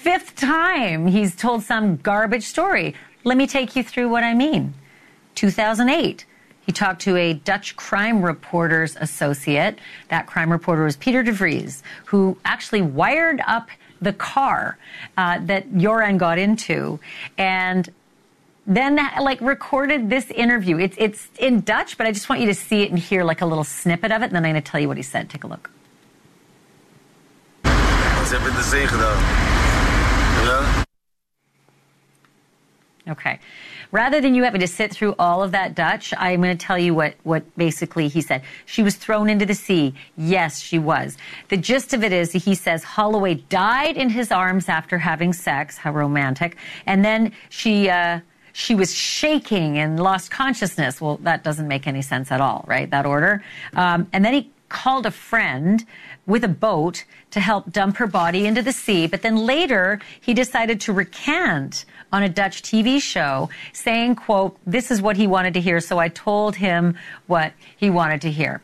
[0.03, 2.95] fifth time he's told some garbage story.
[3.23, 4.75] Let me take you through what I mean.
[5.37, 6.27] 2008.
[6.67, 9.79] He talked to a Dutch crime reporter's associate.
[10.09, 13.69] That crime reporter was Peter de Vries, who actually wired up
[14.01, 14.77] the car
[15.17, 16.99] uh, that Joran got into
[17.39, 17.89] and
[18.67, 20.79] then like recorded this interview.
[20.79, 23.41] It's it's in Dutch, but I just want you to see it and hear like
[23.41, 25.31] a little snippet of it, and then I'm going to tell you what he said.
[25.31, 25.71] Take a look.
[28.27, 29.52] Ze hebben de zee gedaan.
[33.09, 33.41] Okay.
[33.91, 36.79] Rather than you having to sit through all of that Dutch, I'm going to tell
[36.79, 38.43] you what, what basically he said.
[38.65, 39.95] She was thrown into the sea.
[40.17, 41.19] Yes, she was.
[41.49, 45.77] The gist of it is he says Holloway died in his arms after having sex.
[45.77, 46.57] How romantic.
[46.87, 48.21] And then she, uh,
[48.53, 51.01] she was shaking and lost consciousness.
[51.01, 52.89] Well, that doesn't make any sense at all, right?
[52.89, 53.43] That order.
[53.75, 55.85] Um, and then he called a friend
[56.33, 59.07] with a boat to help dump her body into the sea.
[59.07, 64.91] But then later he decided to recant on a Dutch TV show saying, quote, this
[64.91, 65.79] is what he wanted to hear.
[65.79, 68.63] So I told him what he wanted to hear.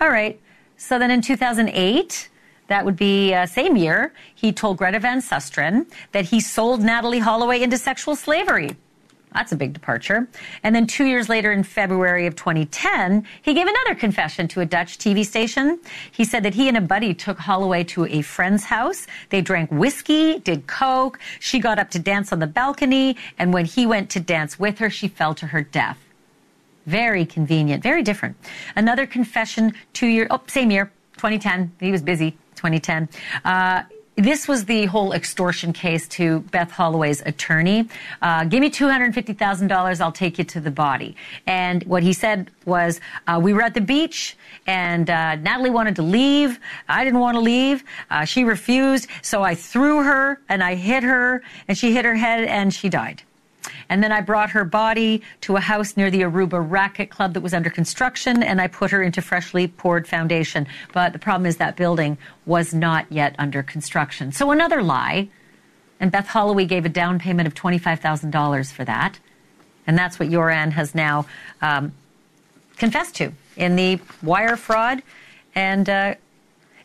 [0.00, 0.40] All right.
[0.78, 2.30] So then in 2008,
[2.68, 7.20] that would be uh, same year, he told Greta Van Susteren that he sold Natalee
[7.20, 8.76] Holloway into sexual slavery.
[9.32, 10.28] That's a big departure.
[10.62, 14.66] And then two years later, in February of 2010, he gave another confession to a
[14.66, 15.78] Dutch TV station.
[16.10, 19.06] He said that he and a buddy took Holloway to a friend's house.
[19.28, 21.20] They drank whiskey, did coke.
[21.38, 23.16] She got up to dance on the balcony.
[23.38, 25.98] And when he went to dance with her, she fell to her death.
[26.86, 28.36] Very convenient, very different.
[28.74, 31.72] Another confession two year, oh, same year, 2010.
[31.78, 33.08] He was busy, 2010.
[33.44, 33.82] Uh,
[34.20, 37.88] this was the whole extortion case to Beth Holloway's attorney.
[38.22, 41.16] Uh, give me $250,000, I'll take you to the body.
[41.46, 45.96] And what he said was, uh, we were at the beach and uh, Natalee wanted
[45.96, 46.60] to leave.
[46.88, 47.84] I didn't want to leave.
[48.10, 49.08] Uh, she refused.
[49.22, 52.88] So I threw her and I hit her and she hit her head and she
[52.88, 53.22] died.
[53.88, 57.40] And then I brought her body to a house near the Aruba Racquet Club that
[57.40, 60.66] was under construction, and I put her into freshly poured foundation.
[60.92, 64.32] But the problem is that building was not yet under construction.
[64.32, 65.28] So another lie.
[65.98, 69.18] And Beth Holloway gave a down payment of $25,000 for that.
[69.86, 71.26] And that's what Joran has now
[71.60, 71.92] um,
[72.76, 75.02] confessed to in the wire fraud
[75.54, 76.14] and uh,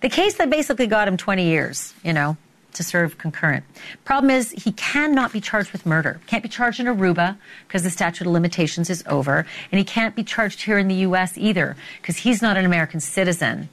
[0.02, 2.36] the case that basically got him 20 years, you know
[2.76, 3.66] to serve concurrent.
[4.04, 6.20] Problem is, he cannot be charged with murder.
[6.28, 9.46] Can't be charged in Aruba because the statute of limitations is over.
[9.72, 11.38] And he can't be charged here in the U.S.
[11.38, 13.70] either because he's not an American citizen.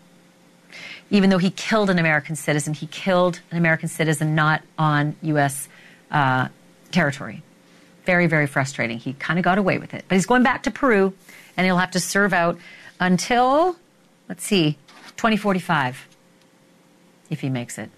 [1.10, 5.68] Even though he killed an American citizen, he killed an American citizen not on U.S.
[6.10, 6.48] Uh,
[6.90, 7.42] territory.
[8.04, 8.98] Very, very frustrating.
[8.98, 10.04] He kind of got away with it.
[10.08, 11.14] But he's going back to Peru
[11.56, 12.58] and he'll have to serve out
[12.98, 13.76] until,
[14.28, 14.78] let's see,
[15.16, 16.08] 2045
[17.30, 17.90] if he makes it.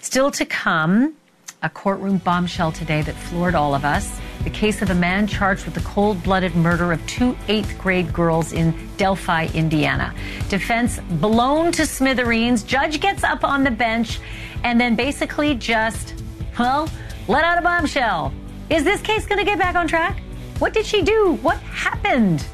[0.00, 1.14] Still to come,
[1.62, 4.20] a courtroom bombshell today that floored all of us.
[4.44, 8.12] The case of a man charged with the cold blooded murder of two eighth grade
[8.12, 10.14] girls in Delphi, Indiana.
[10.48, 12.62] Defense blown to smithereens.
[12.62, 14.20] Judge gets up on the bench
[14.62, 16.14] and then basically just,
[16.58, 16.88] well,
[17.26, 18.32] let out a bombshell.
[18.70, 20.20] Is this case going to get back on track?
[20.60, 21.38] What did she do?
[21.42, 22.44] What happened?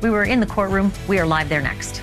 [0.00, 0.92] We were in the courtroom.
[1.08, 2.02] We are live there next.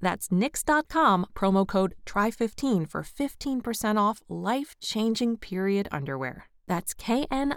[0.00, 6.46] That's Knix.com, promo code TRY15 for 15% off life changing period underwear.
[6.66, 7.52] That's KNIX.com.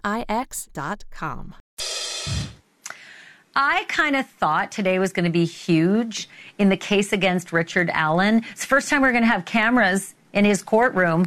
[3.59, 7.89] I kind of thought today was going to be huge in the case against Richard
[7.91, 8.43] Allen.
[8.51, 11.25] It's the first time we're going to have cameras in his courtroom.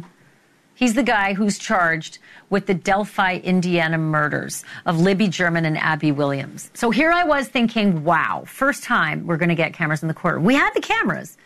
[0.81, 2.17] He's the guy who's charged
[2.49, 6.71] with the Delphi, Indiana murders of Libby German and Abby Williams.
[6.73, 10.15] So here I was thinking, wow, first time we're going to get cameras in the
[10.15, 10.41] court.
[10.41, 11.37] We had the cameras.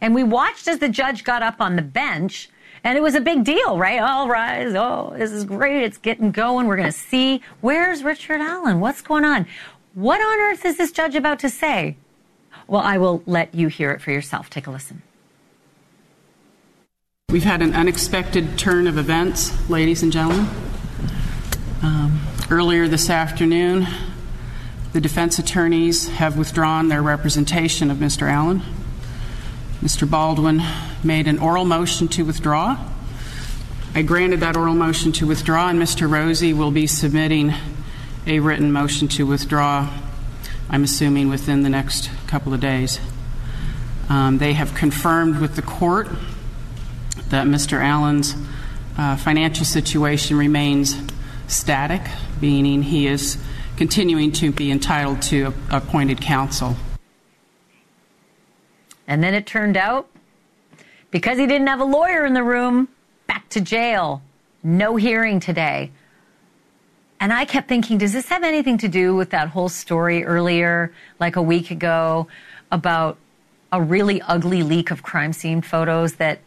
[0.00, 2.48] And we watched as the judge got up on the bench.
[2.84, 3.98] And it was a big deal, right?
[3.98, 4.76] All rise.
[4.76, 5.82] Oh, this is great.
[5.82, 6.68] It's getting going.
[6.68, 7.42] We're going to see.
[7.62, 8.78] Where's Richard Allen?
[8.78, 9.48] What's going on?
[9.94, 11.96] What on earth is this judge about to say?
[12.68, 14.50] Well, I will let you hear it for yourself.
[14.50, 15.02] Take a listen.
[17.30, 20.46] We've had an unexpected turn of events, ladies and gentlemen.
[21.82, 23.88] Um, earlier this afternoon,
[24.92, 28.30] the defense attorneys have withdrawn their representation of Mr.
[28.30, 28.62] Allen.
[29.82, 30.08] Mr.
[30.08, 30.62] Baldwin
[31.02, 32.78] made an oral motion to withdraw.
[33.96, 36.08] I granted that oral motion to withdraw, and Mr.
[36.08, 37.52] Rozzi will be submitting
[38.28, 39.92] a written motion to withdraw,
[40.70, 43.00] I'm assuming within the next couple of days.
[44.08, 46.08] Um, they have confirmed with the court
[47.34, 47.82] that Mr.
[47.82, 48.36] Allen's
[48.96, 50.96] uh, financial situation remains
[51.48, 52.00] static,
[52.40, 53.38] meaning he is
[53.76, 56.76] continuing to be entitled to appointed counsel.
[59.08, 60.08] And then it turned out,
[61.10, 62.86] because he didn't have a lawyer in the room,
[63.26, 64.22] back to jail.
[64.62, 65.90] No hearing today.
[67.18, 70.92] And I kept thinking, does this have anything to do with that whole story earlier,
[71.18, 72.28] like a week ago,
[72.70, 73.18] about
[73.72, 76.38] a really ugly leak of crime scene photos that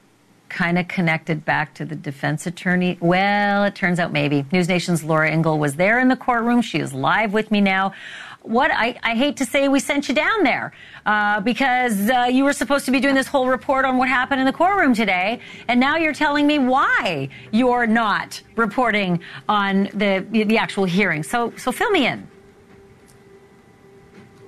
[0.50, 2.98] kind of connected back to the defense attorney?
[3.00, 4.46] Well, it turns out maybe.
[4.52, 6.62] News Nation's Laura Ingle was there in the courtroom.
[6.62, 7.94] She is live with me now.
[8.42, 10.72] What I, I hate to say, we sent you down there
[11.06, 14.40] uh, because uh, you were supposed to be doing this whole report on what happened
[14.40, 19.20] in the courtroom today, and now you're telling me why you're not reporting
[19.50, 21.24] on the the actual hearing.
[21.24, 22.26] So, so fill me in.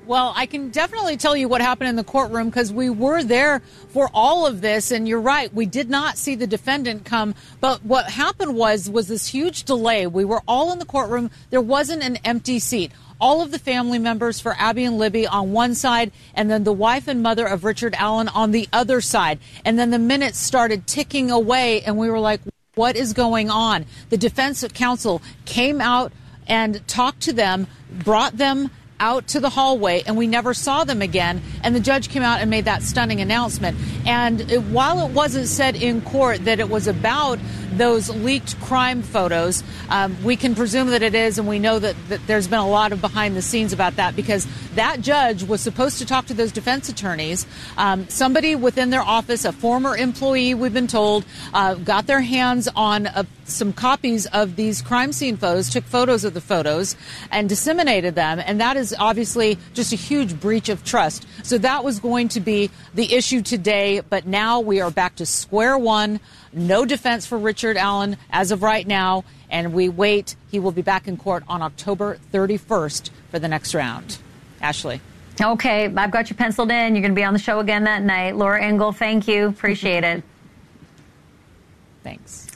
[0.10, 3.60] Well, I can definitely tell you what happened in the courtroom because we were there
[3.90, 4.90] for all of this.
[4.90, 7.36] And you're right, we did not see the defendant come.
[7.62, 10.08] But what happened was was this huge delay.
[10.08, 11.30] We were all in the courtroom.
[11.52, 12.92] There wasn't an empty seat.
[13.22, 16.74] All of the family members for Abby and Libby on one side, and then the
[16.74, 19.38] wife and mother of Richard Allen on the other side.
[19.64, 22.42] And then the minutes started ticking away, and we were like,
[22.74, 23.86] what is going on?
[24.10, 26.12] The defense counsel came out
[26.48, 31.02] and talked to them, brought them out to the hallway and we never saw them
[31.02, 31.42] again.
[31.64, 33.78] And the judge came out and made that stunning announcement.
[34.06, 37.40] And it, while it wasn't said in court that it was about
[37.74, 41.38] those leaked crime photos, um, we can presume that it is.
[41.38, 44.16] And we know that, that there's been a lot of behind the scenes about that
[44.16, 47.46] because that judge was supposed to talk to those defense attorneys.
[47.78, 52.68] Um, somebody within their office, a former employee, we've been told, uh, got their hands
[52.76, 56.96] on a some copies of these crime scene photos, took photos of the photos,
[57.32, 58.42] and disseminated them.
[58.46, 61.26] And that is obviously just a huge breach of trust.
[61.44, 64.02] So that was going to be the issue today.
[64.02, 66.20] But now we are back to square one.
[66.54, 69.24] No defense for Richard Allen as of right now.
[69.50, 70.36] And we wait.
[70.52, 74.18] He will be back in court on October 31st for the next round.
[74.62, 75.00] Ashleigh.
[75.42, 76.96] Okay, I've got you penciled in.
[76.96, 78.36] You're going to be on the show again that night.
[78.36, 79.48] Laura Ingle, thank you.
[79.48, 80.24] Appreciate it.
[82.04, 82.49] Thanks.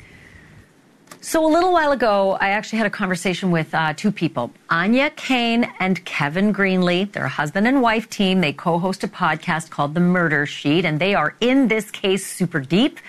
[1.25, 5.09] So, a little while ago, I actually had a conversation with uh, two people, Aine
[5.15, 7.09] Cain and Kevin Greenlee.
[7.13, 8.41] They're a husband and wife team.
[8.41, 12.27] They co host a podcast called The Murder Sheet, and they are in this case
[12.27, 12.99] super deep.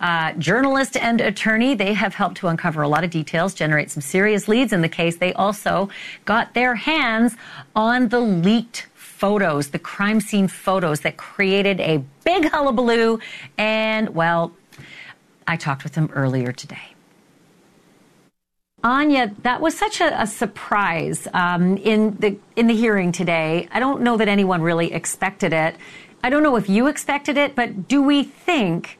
[0.00, 4.00] Uh, journalist and attorney, they have helped to uncover a lot of details, generate some
[4.00, 5.18] serious leads in the case.
[5.18, 5.90] They also
[6.24, 7.36] got their hands
[7.76, 13.20] on the leaked photos, the crime scene photos that created a big hullabaloo.
[13.56, 14.50] And, well,
[15.46, 16.89] I talked with them earlier today.
[18.84, 23.68] Aine, that was such a, a surprise um, in the in the hearing today.
[23.70, 25.76] I don't know that anyone really expected it.
[26.22, 28.98] I don't know if you expected it, but do we think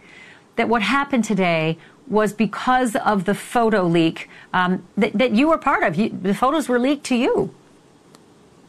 [0.57, 1.79] that what happened today
[2.09, 5.97] was because of the photo leak um, that, that, you were part of?
[5.97, 7.55] You, the photos were leaked to you.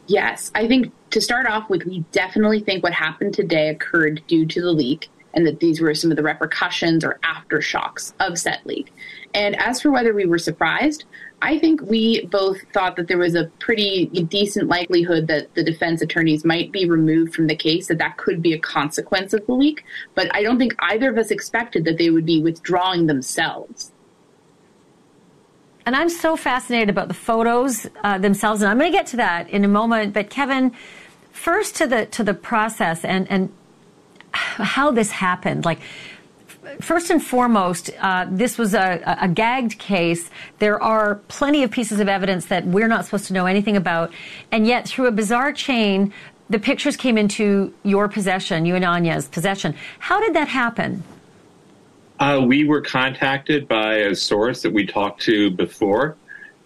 [0.08, 4.46] Yes, I think to start off with, we definitely think what happened today occurred due
[4.46, 8.60] to the leak and that these were some of the repercussions or aftershocks of said
[8.66, 8.94] leak.
[9.34, 11.06] And as for whether we were surprised,
[11.42, 16.02] I think we both thought that there was a pretty decent likelihood that the defense
[16.02, 19.54] attorneys might be removed from the case, that that could be a consequence of the
[19.54, 19.84] leak.
[20.14, 23.92] But I don't think either of us expected that they would be withdrawing themselves.
[25.84, 29.18] And I'm so fascinated about the photos uh, themselves, and I'm going to get to
[29.18, 30.14] that in a moment.
[30.14, 30.74] But Kevin,
[31.32, 33.52] first to the to the process and and
[34.34, 35.80] how this happened, like
[36.80, 40.30] first and foremost, uh, this was a, a, gagged case.
[40.60, 44.12] There are plenty of pieces of evidence that we're not supposed to know anything about.
[44.52, 46.14] And yet, through a bizarre chain,
[46.50, 49.76] the pictures came into your possession, you and Aine's possession.
[50.00, 51.04] How did that happen?
[52.20, 56.18] Uh, we were contacted by a source that we talked to before,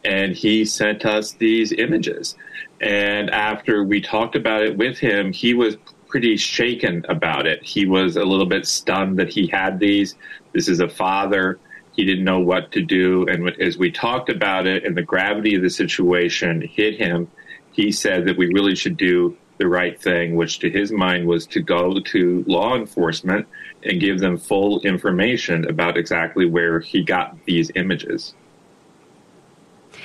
[0.03, 2.35] and he sent us these images.
[2.81, 5.77] And after we talked about it with him, he was
[6.15, 7.61] pretty shaken about it.
[7.61, 10.15] He was a little bit stunned that he had these.
[10.53, 11.59] This is a father.
[11.91, 13.27] He didn't know what to do.
[13.27, 17.29] And as we talked about it and the gravity of the situation hit him,
[17.73, 21.45] he said that we really should do the right thing, which to his mind was
[21.47, 23.45] to go to law enforcement
[23.83, 28.35] and give them full information about exactly where he got these images.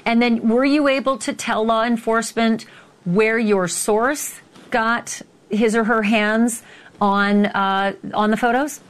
[0.04, 2.66] And then were you able to tell law enforcement
[3.04, 4.40] where your source
[4.72, 6.62] got his or her hands
[7.00, 8.80] on uh, on the photos?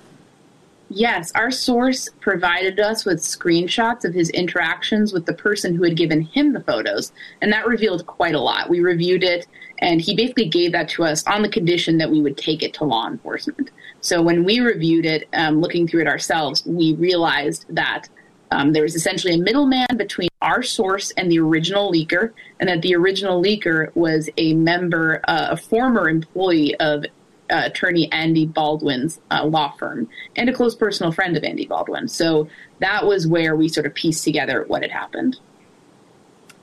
[0.93, 5.97] Yes, our source provided us with screenshots of his interactions with the person who had
[5.97, 8.69] given him the photos, and that revealed quite a lot.
[8.69, 9.47] We reviewed it,
[9.79, 12.75] and he basically gave that to us on the condition that we would take it
[12.75, 13.71] to law enforcement.
[14.01, 18.09] So when we reviewed it, um, looking through it ourselves, we realized that
[18.51, 22.83] um, there was essentially a middleman between our source and the original leaker, and that
[22.83, 27.05] the original leaker was a member, uh, a former employee of
[27.51, 32.09] uh, attorney Andy Baldwin's uh, law firm and a close personal friend of Andy Baldwin.
[32.09, 32.49] So
[32.79, 35.39] that was where we sort of pieced together what had happened.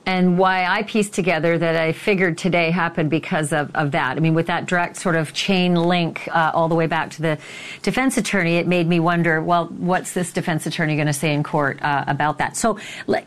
[0.08, 4.16] And why I pieced together that I figured today happened because of, of that.
[4.16, 7.22] I mean, with that direct sort of chain link uh, all the way back to
[7.22, 7.38] the
[7.84, 11.43] defense attorney, it made me wonder, well, what's this defense attorney going to say in
[11.43, 12.55] court uh, about that?
[12.55, 12.80] So,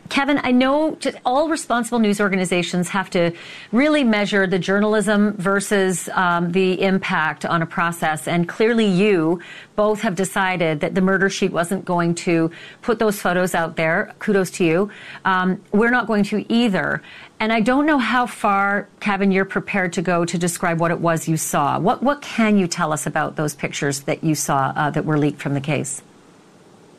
[0.09, 3.31] Kevin, I know all responsible news organizations have to
[3.71, 8.27] really measure the journalism versus um, the impact on a process.
[8.27, 9.39] And clearly, you
[9.75, 12.51] both have decided that the murder sheet wasn't going to
[12.81, 14.13] put those photos out there.
[14.19, 14.91] Kudos to you.
[15.25, 17.01] Um, we're not going to either.
[17.39, 20.99] And I don't know how far, Kevin, you're prepared to go to describe what it
[20.99, 21.79] was you saw.
[21.79, 25.17] What, what can you tell us about those pictures that you saw uh, that were
[25.17, 26.01] leaked from the case?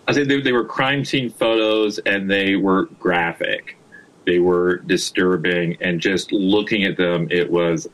[0.08, 3.76] I think they, they were crime scene photos and they were graphic.
[4.24, 7.88] They were disturbing, and just looking at them, it was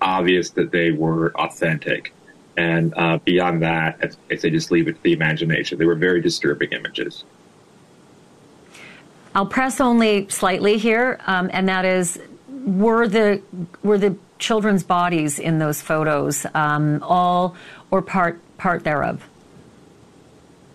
[0.00, 2.14] obvious that they were authentic.
[2.56, 6.20] And uh, beyond that, if they just leave it to the imagination, they were very
[6.20, 7.24] disturbing images.
[9.34, 13.42] I'll press only slightly here, um, and that is, were the
[13.82, 17.56] were the children's bodies in those photos um, all
[17.90, 19.28] or part part thereof?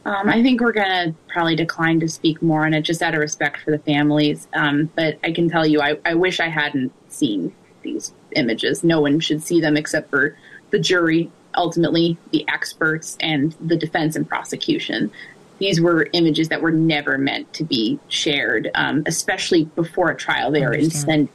[0.06, 3.14] Um, I think we're going to probably decline to speak more on it, just out
[3.14, 4.48] of respect for the families.
[4.54, 7.54] Um, but I can tell you, I, I wish I hadn't seen
[7.84, 8.84] these images.
[8.84, 10.36] No one should see them except for
[10.72, 15.12] the jury, ultimately the experts, and the defense and prosecution
[15.60, 20.52] these were images that were never meant to be shared, um, especially before a trial.
[20.52, 21.30] They are incendiary.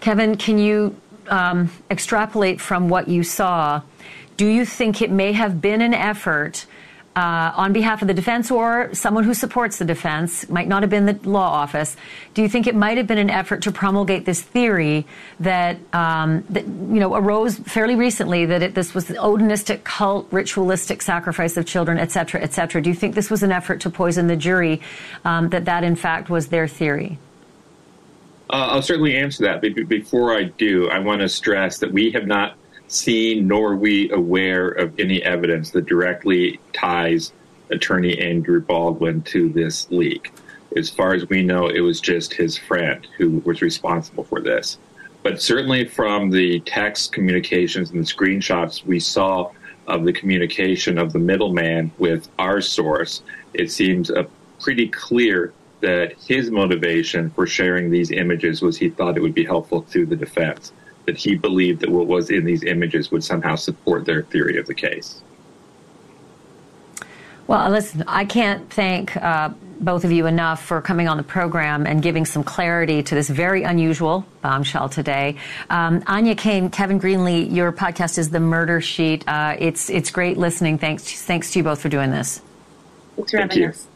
[0.00, 0.96] Kevin, can you
[1.28, 3.82] um, extrapolate from what you saw?
[4.36, 6.66] Do you think it may have been an effort
[7.16, 10.90] uh, on behalf of the defense or someone who supports the defense, might not have
[10.90, 11.96] been the law office.
[12.34, 15.06] Do you think it might have been an effort to promulgate this theory
[15.40, 20.28] that, um, that you know, arose fairly recently that it, this was the odinistic cult,
[20.30, 22.82] ritualistic sacrifice of children, et cetera, et cetera?
[22.82, 24.82] Do you think this was an effort to poison the jury,
[25.24, 27.18] um, that that in fact was their theory?
[28.50, 29.62] Uh, I'll certainly answer that.
[29.62, 32.56] But before I do, I want to stress that we have not
[32.88, 37.32] seen nor are we aware of any evidence that directly ties
[37.70, 40.32] attorney Andrew Baldwin to this leak.
[40.76, 44.78] As far as we know, it was just his friend who was responsible for this.
[45.22, 49.50] But certainly from the text communications and the screenshots we saw
[49.86, 53.22] of the communication of the middleman with our source,
[53.54, 54.10] it seems
[54.60, 59.44] pretty clear that his motivation for sharing these images was he thought it would be
[59.44, 60.72] helpful to the defense
[61.06, 64.66] that he believed that what was in these images would somehow support their theory of
[64.66, 65.22] the case.
[67.46, 71.86] Well, listen, I can't thank uh, both of you enough for coming on the program
[71.86, 75.36] and giving some clarity to this very unusual bombshell today.
[75.70, 79.26] Um, Aine Cain, Kevin Greenlee, your podcast is The Murder Sheet.
[79.28, 80.78] Uh, it's it's great listening.
[80.78, 82.40] Thanks thanks to you both for doing this.
[83.14, 83.86] Thanks for having us.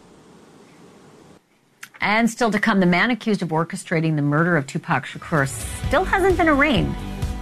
[2.00, 5.46] And still to come, the man accused of orchestrating the murder of Tupac Shakur
[5.86, 6.94] still hasn't been arraigned.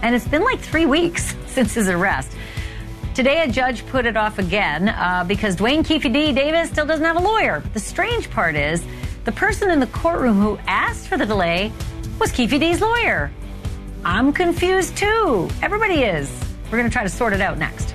[0.03, 2.33] And it's been like three weeks since his arrest.
[3.15, 6.33] Today, a judge put it off again uh, because Duane Keffe D.
[6.33, 7.63] Davis still doesn't have a lawyer.
[7.75, 8.85] The strange part is
[9.25, 11.73] the person in the courtroom who asked for the delay
[12.21, 13.33] was Keffe D's lawyer.
[14.05, 15.49] I'm confused too.
[15.63, 16.31] Everybody is.
[16.67, 17.95] We're going to try to sort it out next.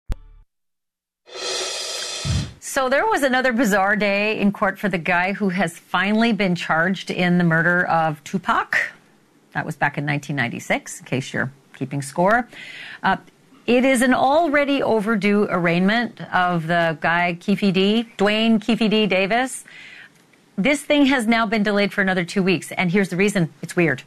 [2.71, 6.55] So there was another bizarre day in court for the guy who has finally been
[6.55, 8.77] charged in the murder of Tupac.
[9.51, 12.47] That was back in 1996, in case you're keeping score.
[13.03, 13.17] Uh,
[13.67, 19.65] it is an already overdue arraignment of the guy Keffe D, Duane Keffe D Davis.
[20.57, 23.75] This thing has now been delayed for another two weeks, and here's the reason: it's
[23.75, 24.03] weird.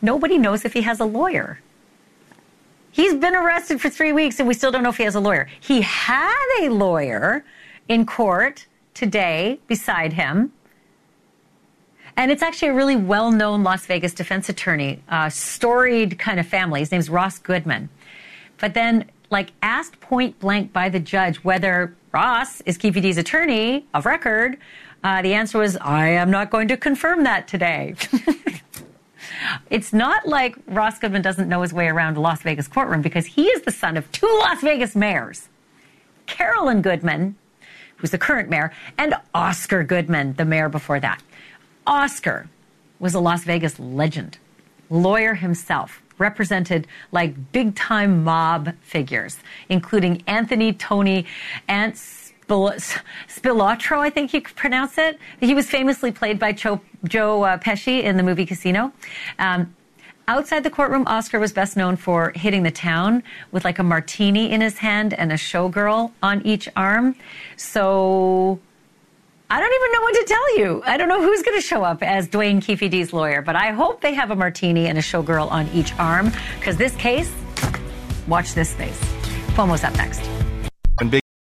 [0.00, 1.60] Nobody knows if he has a lawyer.
[2.90, 5.20] He's been arrested for three weeks and we still don't know if he has a
[5.20, 5.48] lawyer.
[5.60, 7.44] He had a lawyer
[7.88, 10.52] in court today beside him.
[12.16, 16.46] And it's actually a really well known Las Vegas defense attorney, uh, storied kind of
[16.48, 16.80] family.
[16.80, 17.88] His name's Ross Goodman.
[18.58, 23.86] But then, like, asked point blank by the judge whether Ross is Keffe D's attorney
[23.94, 24.58] of record,
[25.04, 27.94] uh, the answer was, I am not going to confirm that today.
[29.70, 33.26] It's not like Ross Goodman doesn't know his way around a Las Vegas courtroom because
[33.26, 35.48] he is the son of two Las Vegas mayors.
[36.26, 37.36] Carolyn Goodman,
[37.96, 41.22] who's the current mayor, and Oscar Goodman, the mayor before that.
[41.86, 42.48] Oscar
[42.98, 44.38] was a Las Vegas legend,
[44.90, 49.38] lawyer himself, represented like big time mob figures,
[49.68, 51.26] including Anthony Tony
[51.66, 51.96] and
[52.48, 55.18] Spilotro, I think you could pronounce it.
[55.40, 58.92] He was famously played by Joe, Joe uh, Pesci in the movie Casino.
[59.38, 59.74] Um,
[60.26, 63.22] outside the courtroom, Oscar was best known for hitting the town
[63.52, 67.14] with like a martini in his hand and a showgirl on each arm.
[67.56, 68.58] So
[69.50, 70.82] I don't even know what to tell you.
[70.84, 74.00] I don't know who's going to show up as Duane Keffe lawyer, but I hope
[74.00, 77.32] they have a martini and a showgirl on each arm because this case,
[78.26, 78.98] watch this space.
[79.54, 80.20] Cuomo's up next.